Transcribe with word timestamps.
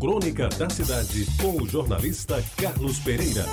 Crônica 0.00 0.48
da 0.48 0.70
Cidade, 0.70 1.26
com 1.38 1.62
o 1.62 1.68
jornalista 1.68 2.42
Carlos 2.56 2.98
Pereira. 3.00 3.44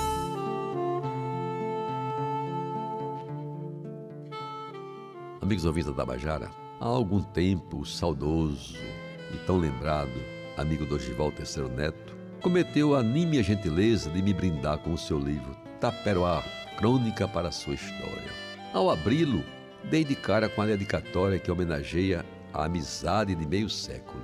Amigos 5.42 5.66
ouvintes 5.66 5.90
da 5.90 5.96
Tabajara, 5.96 6.50
há 6.80 6.86
algum 6.86 7.22
tempo 7.22 7.80
o 7.80 7.84
saudoso 7.84 8.78
e 9.30 9.36
tão 9.46 9.58
lembrado 9.58 10.18
amigo 10.56 10.86
Dorival 10.86 11.30
Terceiro 11.32 11.68
Neto 11.68 12.16
cometeu 12.40 12.96
a 12.96 13.02
nímia 13.02 13.42
gentileza 13.42 14.08
de 14.08 14.22
me 14.22 14.32
brindar 14.32 14.78
com 14.78 14.94
o 14.94 14.98
seu 14.98 15.18
livro 15.18 15.54
Taperoá, 15.78 16.42
Crônica 16.78 17.28
para 17.28 17.48
a 17.48 17.52
Sua 17.52 17.74
História. 17.74 18.32
Ao 18.72 18.88
abri-lo, 18.88 19.44
dei 19.90 20.02
de 20.02 20.14
cara 20.14 20.48
com 20.48 20.62
a 20.62 20.66
dedicatória 20.66 21.38
que 21.38 21.50
homenageia 21.50 22.24
a 22.54 22.64
amizade 22.64 23.34
de 23.34 23.46
meio 23.46 23.68
século. 23.68 24.22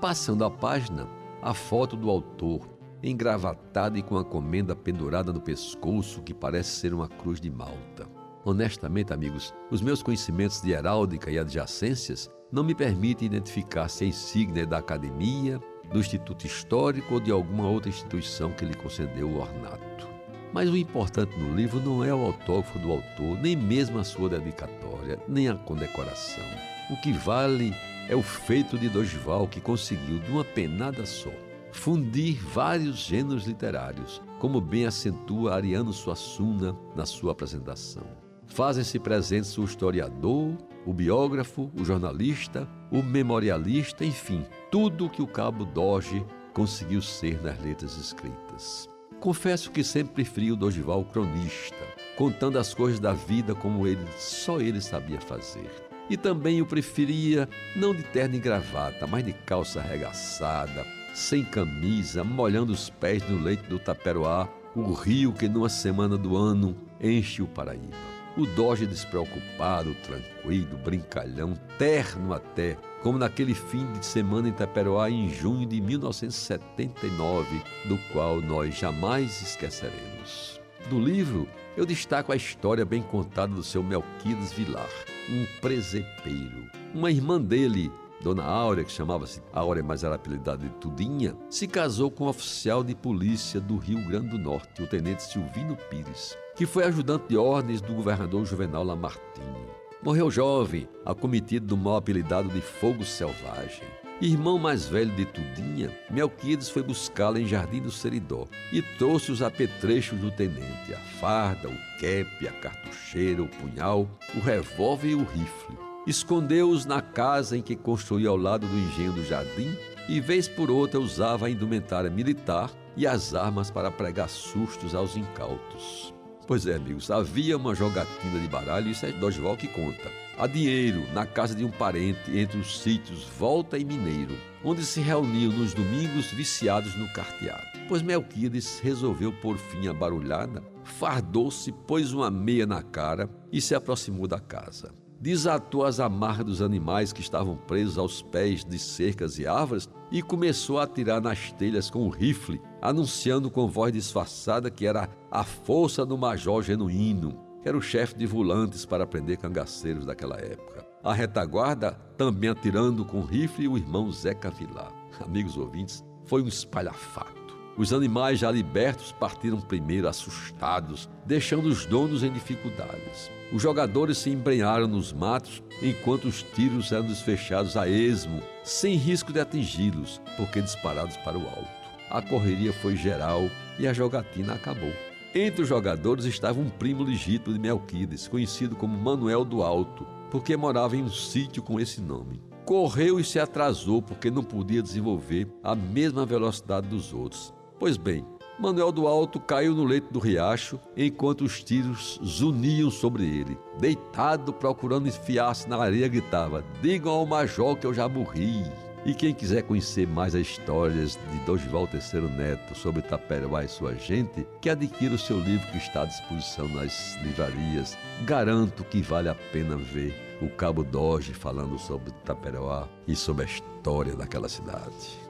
Passando 0.00 0.44
a 0.44 0.50
página, 0.50 1.19
a 1.42 1.54
foto 1.54 1.96
do 1.96 2.10
autor, 2.10 2.68
engravatada 3.02 3.98
e 3.98 4.02
com 4.02 4.16
a 4.16 4.24
comenda 4.24 4.76
pendurada 4.76 5.32
no 5.32 5.40
pescoço 5.40 6.22
que 6.22 6.34
parece 6.34 6.70
ser 6.70 6.92
uma 6.92 7.08
cruz 7.08 7.40
de 7.40 7.50
malta. 7.50 8.06
Honestamente, 8.44 9.12
amigos, 9.12 9.54
os 9.70 9.80
meus 9.80 10.02
conhecimentos 10.02 10.60
de 10.60 10.70
heráldica 10.70 11.30
e 11.30 11.38
adjacências 11.38 12.30
não 12.50 12.64
me 12.64 12.74
permitem 12.74 13.26
identificar 13.26 13.88
se 13.88 14.04
a 14.04 14.06
insígnia 14.06 14.62
é 14.62 14.66
da 14.66 14.78
academia, 14.78 15.60
do 15.92 15.98
Instituto 15.98 16.46
Histórico 16.46 17.14
ou 17.14 17.20
de 17.20 17.30
alguma 17.30 17.68
outra 17.68 17.88
instituição 17.88 18.50
que 18.52 18.64
lhe 18.64 18.74
concedeu 18.74 19.28
o 19.28 19.40
ornato. 19.40 20.08
Mas 20.52 20.68
o 20.68 20.76
importante 20.76 21.38
no 21.38 21.54
livro 21.54 21.80
não 21.80 22.02
é 22.04 22.12
o 22.12 22.26
autógrafo 22.26 22.78
do 22.78 22.90
autor, 22.90 23.38
nem 23.40 23.56
mesmo 23.56 23.98
a 23.98 24.04
sua 24.04 24.28
dedicatória, 24.28 25.18
nem 25.28 25.48
a 25.48 25.54
condecoração. 25.54 26.44
O 26.90 26.96
que 27.00 27.12
vale 27.12 27.72
é 28.10 28.16
o 28.16 28.22
feito 28.22 28.76
de 28.76 28.88
Dorival 28.88 29.46
que 29.46 29.60
conseguiu, 29.60 30.18
de 30.18 30.32
uma 30.32 30.44
penada 30.44 31.06
só, 31.06 31.30
fundir 31.70 32.44
vários 32.44 32.96
gêneros 32.96 33.46
literários, 33.46 34.20
como 34.40 34.60
bem 34.60 34.84
acentua 34.84 35.54
Ariano 35.54 35.92
Suassuna 35.92 36.76
na 36.96 37.06
sua 37.06 37.30
apresentação. 37.30 38.02
Fazem-se 38.48 38.98
presentes 38.98 39.56
o 39.56 39.62
historiador, 39.62 40.56
o 40.84 40.92
biógrafo, 40.92 41.70
o 41.80 41.84
jornalista, 41.84 42.68
o 42.90 43.00
memorialista, 43.00 44.04
enfim, 44.04 44.44
tudo 44.72 45.06
o 45.06 45.10
que 45.10 45.22
o 45.22 45.26
cabo 45.28 45.64
Doge 45.64 46.26
conseguiu 46.52 47.00
ser 47.00 47.40
nas 47.40 47.62
letras 47.62 47.96
escritas. 47.96 48.88
Confesso 49.20 49.70
que 49.70 49.84
sempre 49.84 50.14
preferi 50.14 50.50
o 50.50 50.56
Dorival 50.56 51.04
cronista, 51.04 51.76
contando 52.16 52.58
as 52.58 52.74
coisas 52.74 52.98
da 52.98 53.12
vida 53.12 53.54
como 53.54 53.86
ele 53.86 54.04
só 54.18 54.60
ele 54.60 54.80
sabia 54.80 55.20
fazer. 55.20 55.89
E 56.10 56.16
também 56.16 56.60
o 56.60 56.66
preferia 56.66 57.48
não 57.76 57.94
de 57.94 58.02
terno 58.02 58.34
e 58.34 58.40
gravata, 58.40 59.06
mas 59.06 59.24
de 59.24 59.32
calça 59.32 59.78
arregaçada, 59.78 60.84
sem 61.14 61.44
camisa, 61.44 62.24
molhando 62.24 62.72
os 62.72 62.90
pés 62.90 63.22
no 63.28 63.40
leito 63.40 63.70
do 63.70 63.78
Taperoá, 63.78 64.48
o 64.74 64.92
rio 64.92 65.32
que 65.32 65.48
numa 65.48 65.68
semana 65.68 66.18
do 66.18 66.36
ano 66.36 66.76
enche 67.00 67.42
o 67.42 67.46
Paraíba. 67.46 67.96
O 68.36 68.44
Doge 68.44 68.86
despreocupado, 68.86 69.94
tranquilo, 70.02 70.76
brincalhão, 70.78 71.54
terno 71.78 72.32
até, 72.32 72.76
como 73.02 73.18
naquele 73.18 73.54
fim 73.54 73.86
de 73.92 74.04
semana 74.04 74.48
em 74.48 74.52
Taperoá 74.52 75.10
em 75.10 75.28
junho 75.28 75.66
de 75.66 75.80
1979, 75.80 77.62
do 77.86 77.96
qual 78.12 78.40
nós 78.40 78.76
jamais 78.76 79.42
esqueceremos. 79.42 80.60
Do 80.88 80.98
livro, 80.98 81.48
eu 81.80 81.86
destaco 81.86 82.30
a 82.30 82.36
história 82.36 82.84
bem 82.84 83.00
contada 83.00 83.54
do 83.54 83.62
seu 83.62 83.82
Melquides 83.82 84.52
Vilar, 84.52 84.86
um 85.30 85.46
presepeiro. 85.62 86.70
Uma 86.94 87.10
irmã 87.10 87.40
dele, 87.40 87.90
Dona 88.20 88.44
Áurea, 88.44 88.84
que 88.84 88.92
chamava-se 88.92 89.42
Áurea, 89.50 89.82
mas 89.82 90.04
era 90.04 90.16
apelidada 90.16 90.62
de 90.62 90.68
Tudinha, 90.74 91.34
se 91.48 91.66
casou 91.66 92.10
com 92.10 92.24
um 92.24 92.28
oficial 92.28 92.84
de 92.84 92.94
polícia 92.94 93.58
do 93.58 93.78
Rio 93.78 94.06
Grande 94.06 94.28
do 94.28 94.38
Norte, 94.38 94.82
o 94.82 94.86
tenente 94.86 95.22
Silvino 95.22 95.74
Pires, 95.88 96.36
que 96.54 96.66
foi 96.66 96.84
ajudante 96.84 97.28
de 97.30 97.38
ordens 97.38 97.80
do 97.80 97.94
governador 97.94 98.44
Juvenal 98.44 98.84
Lamartine. 98.84 99.66
Morreu 100.02 100.30
jovem, 100.30 100.86
acometido 101.02 101.66
do 101.66 101.78
mal 101.78 101.96
apelidado 101.96 102.50
de 102.50 102.60
Fogo 102.60 103.06
Selvagem. 103.06 103.88
Irmão 104.20 104.58
mais 104.58 104.86
velho 104.86 105.10
de 105.16 105.24
Tudinha, 105.24 105.90
Melquides 106.10 106.68
foi 106.68 106.82
buscá-la 106.82 107.40
em 107.40 107.46
Jardim 107.46 107.80
do 107.80 107.90
Seridó 107.90 108.46
e 108.70 108.82
trouxe 108.82 109.32
os 109.32 109.40
apetrechos 109.40 110.20
do 110.20 110.30
tenente, 110.30 110.92
a 110.92 110.98
farda, 111.18 111.70
o 111.70 111.98
quepe, 111.98 112.46
a 112.46 112.52
cartucheira, 112.52 113.42
o 113.42 113.48
punhal, 113.48 114.06
o 114.34 114.40
revólver 114.40 115.08
e 115.08 115.14
o 115.14 115.24
rifle. 115.24 115.78
Escondeu-os 116.06 116.84
na 116.84 117.00
casa 117.00 117.56
em 117.56 117.62
que 117.62 117.74
construía 117.74 118.28
ao 118.28 118.36
lado 118.36 118.66
do 118.66 118.76
engenho 118.76 119.12
do 119.12 119.24
jardim 119.24 119.74
e, 120.06 120.20
vez 120.20 120.46
por 120.46 120.70
outra, 120.70 121.00
usava 121.00 121.46
a 121.46 121.50
indumentária 121.50 122.10
militar 122.10 122.70
e 122.98 123.06
as 123.06 123.34
armas 123.34 123.70
para 123.70 123.90
pregar 123.90 124.28
sustos 124.28 124.94
aos 124.94 125.16
incautos. 125.16 126.12
Pois 126.50 126.66
é, 126.66 126.74
amigos, 126.74 127.12
havia 127.12 127.56
uma 127.56 127.76
jogatina 127.76 128.40
de 128.40 128.48
baralho, 128.48 128.90
isso 128.90 129.06
é 129.06 129.12
Dosval 129.12 129.56
que 129.56 129.68
conta. 129.68 130.10
Há 130.36 130.48
dinheiro 130.48 131.06
na 131.14 131.24
casa 131.24 131.54
de 131.54 131.64
um 131.64 131.70
parente 131.70 132.36
entre 132.36 132.58
os 132.58 132.80
sítios 132.80 133.22
Volta 133.38 133.78
e 133.78 133.84
Mineiro, 133.84 134.36
onde 134.64 134.84
se 134.84 135.00
reuniam 135.00 135.52
nos 135.52 135.72
domingos 135.72 136.26
viciados 136.32 136.96
no 136.96 137.08
carteado. 137.12 137.62
Pois 137.86 138.02
Melquides 138.02 138.80
resolveu 138.80 139.32
por 139.32 139.58
fim 139.58 139.86
a 139.86 139.94
barulhada, 139.94 140.60
fardou-se, 140.82 141.70
pôs 141.70 142.12
uma 142.12 142.32
meia 142.32 142.66
na 142.66 142.82
cara 142.82 143.30
e 143.52 143.60
se 143.60 143.72
aproximou 143.72 144.26
da 144.26 144.40
casa 144.40 144.92
desatou 145.20 145.84
as 145.84 146.00
amarras 146.00 146.46
dos 146.46 146.62
animais 146.62 147.12
que 147.12 147.20
estavam 147.20 147.54
presos 147.54 147.98
aos 147.98 148.22
pés 148.22 148.64
de 148.64 148.78
cercas 148.78 149.38
e 149.38 149.46
árvores 149.46 149.88
e 150.10 150.22
começou 150.22 150.78
a 150.78 150.84
atirar 150.84 151.20
nas 151.20 151.52
telhas 151.52 151.90
com 151.90 152.06
o 152.06 152.08
rifle, 152.08 152.60
anunciando 152.80 153.50
com 153.50 153.68
voz 153.68 153.92
disfarçada 153.92 154.70
que 154.70 154.86
era 154.86 155.08
a 155.30 155.44
força 155.44 156.06
do 156.06 156.16
Major 156.16 156.62
Genuíno, 156.62 157.38
que 157.62 157.68
era 157.68 157.76
o 157.76 157.82
chefe 157.82 158.16
de 158.16 158.26
volantes 158.26 158.86
para 158.86 159.06
prender 159.06 159.36
cangaceiros 159.36 160.06
daquela 160.06 160.36
época. 160.36 160.86
A 161.04 161.12
retaguarda 161.12 161.92
também 162.16 162.50
atirando 162.50 163.04
com 163.04 163.20
rifle 163.20 163.68
o 163.68 163.76
irmão 163.76 164.10
Zeca 164.10 164.50
Vilar. 164.50 164.92
Amigos 165.20 165.56
ouvintes, 165.56 166.02
foi 166.24 166.42
um 166.42 166.48
espalhafato. 166.48 167.39
Os 167.76 167.92
animais 167.92 168.40
já 168.40 168.50
libertos 168.50 169.12
partiram 169.12 169.60
primeiro 169.60 170.08
assustados, 170.08 171.08
deixando 171.24 171.66
os 171.66 171.86
donos 171.86 172.22
em 172.22 172.32
dificuldades. 172.32 173.30
Os 173.52 173.62
jogadores 173.62 174.18
se 174.18 174.30
embrenharam 174.30 174.86
nos 174.86 175.12
matos 175.12 175.62
enquanto 175.82 176.26
os 176.26 176.42
tiros 176.42 176.92
eram 176.92 177.06
desfechados 177.06 177.76
a 177.76 177.88
esmo, 177.88 178.42
sem 178.62 178.96
risco 178.96 179.32
de 179.32 179.40
atingi-los, 179.40 180.20
porque 180.36 180.60
disparados 180.60 181.16
para 181.18 181.38
o 181.38 181.46
alto. 181.46 181.80
A 182.10 182.20
correria 182.20 182.72
foi 182.72 182.96
geral 182.96 183.48
e 183.78 183.86
a 183.86 183.92
jogatina 183.92 184.54
acabou. 184.54 184.92
Entre 185.32 185.62
os 185.62 185.68
jogadores 185.68 186.24
estava 186.24 186.58
um 186.58 186.68
primo 186.68 187.04
legítimo 187.04 187.54
de 187.54 187.60
Melquides, 187.60 188.26
conhecido 188.26 188.74
como 188.74 188.98
Manuel 188.98 189.44
do 189.44 189.62
Alto, 189.62 190.04
porque 190.28 190.56
morava 190.56 190.96
em 190.96 191.02
um 191.04 191.08
sítio 191.08 191.62
com 191.62 191.78
esse 191.78 192.00
nome. 192.00 192.42
Correu 192.66 193.18
e 193.18 193.24
se 193.24 193.38
atrasou 193.38 194.02
porque 194.02 194.30
não 194.30 194.42
podia 194.42 194.82
desenvolver 194.82 195.48
a 195.62 195.74
mesma 195.76 196.26
velocidade 196.26 196.88
dos 196.88 197.12
outros. 197.12 197.54
Pois 197.80 197.96
bem, 197.96 198.26
Manuel 198.58 198.92
do 198.92 199.08
Alto 199.08 199.40
caiu 199.40 199.74
no 199.74 199.84
leito 199.84 200.12
do 200.12 200.18
riacho 200.18 200.78
enquanto 200.94 201.40
os 201.40 201.64
tiros 201.64 202.20
zuniam 202.22 202.90
sobre 202.90 203.24
ele. 203.24 203.58
Deitado, 203.78 204.52
procurando 204.52 205.08
enfiar-se 205.08 205.66
na 205.66 205.78
areia, 205.78 206.06
gritava: 206.06 206.62
Digam 206.82 207.10
ao 207.10 207.24
major 207.24 207.78
que 207.78 207.86
eu 207.86 207.94
já 207.94 208.06
morri. 208.06 208.70
E 209.06 209.14
quem 209.14 209.32
quiser 209.32 209.62
conhecer 209.62 210.06
mais 210.06 210.34
as 210.34 210.42
histórias 210.42 211.18
de 211.32 211.38
Dorival 211.46 211.86
Terceiro 211.86 212.28
Neto 212.28 212.74
sobre 212.74 213.00
Taperoá 213.00 213.64
e 213.64 213.68
sua 213.68 213.94
gente, 213.94 214.46
que 214.60 214.68
adquira 214.68 215.14
o 215.14 215.18
seu 215.18 215.40
livro 215.40 215.66
que 215.68 215.78
está 215.78 216.02
à 216.02 216.04
disposição 216.04 216.68
nas 216.68 217.16
livrarias. 217.22 217.96
Garanto 218.26 218.84
que 218.84 219.00
vale 219.00 219.30
a 219.30 219.34
pena 219.34 219.74
ver 219.74 220.14
o 220.42 220.50
Cabo 220.50 220.84
Doge 220.84 221.32
falando 221.32 221.78
sobre 221.78 222.12
Taperoá 222.26 222.86
e 223.08 223.16
sobre 223.16 223.44
a 223.44 223.48
história 223.48 224.14
daquela 224.14 224.50
cidade. 224.50 225.29